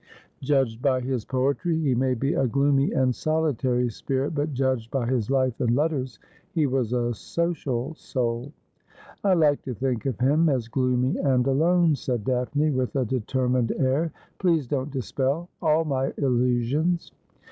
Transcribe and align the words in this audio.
J 0.41 0.55
udged 0.55 0.81
by 0.81 0.99
his 1.01 1.25
poetry, 1.25 1.77
he 1.79 1.93
may 1.93 2.15
be 2.15 2.33
a 2.33 2.47
gloomy 2.47 2.91
and 2.91 3.13
solitary 3.13 3.87
spirit; 3.91 4.33
but 4.33 4.51
judged 4.51 4.89
by 4.89 5.05
his 5.05 5.29
life 5.29 5.53
and 5.61 5.75
letters, 5.75 6.17
he 6.55 6.65
was 6.65 6.91
a 6.91 7.13
social 7.13 7.93
soul.'' 7.93 8.51
I 9.23 9.35
like 9.35 9.61
to 9.65 9.75
think 9.75 10.07
of 10.07 10.19
him 10.19 10.49
as 10.49 10.67
gloomy 10.67 11.15
and 11.19 11.45
alone,' 11.45 11.93
said 11.93 12.25
Daphne, 12.25 12.71
with 12.71 12.95
a 12.95 13.05
determined 13.05 13.73
air.' 13.77 14.11
Please 14.39 14.65
don't 14.65 14.89
dispel 14.89 15.49
all 15.61 15.85
my 15.85 16.11
illusions.' 16.17 17.11